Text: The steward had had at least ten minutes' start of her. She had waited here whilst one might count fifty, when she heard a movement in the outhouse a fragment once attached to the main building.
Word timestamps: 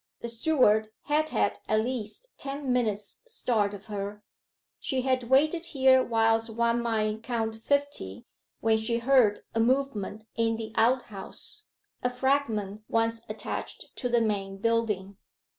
The 0.21 0.29
steward 0.29 0.87
had 1.03 1.29
had 1.29 1.59
at 1.69 1.81
least 1.81 2.29
ten 2.39 2.73
minutes' 2.73 3.21
start 3.27 3.75
of 3.75 3.85
her. 3.85 4.23
She 4.79 5.03
had 5.03 5.25
waited 5.29 5.63
here 5.65 6.03
whilst 6.03 6.49
one 6.49 6.81
might 6.81 7.21
count 7.21 7.55
fifty, 7.57 8.25
when 8.61 8.79
she 8.79 8.97
heard 8.97 9.41
a 9.53 9.59
movement 9.59 10.23
in 10.35 10.55
the 10.55 10.73
outhouse 10.75 11.65
a 12.01 12.09
fragment 12.09 12.81
once 12.89 13.21
attached 13.29 13.95
to 13.97 14.09
the 14.09 14.21
main 14.21 14.57
building. 14.57 15.17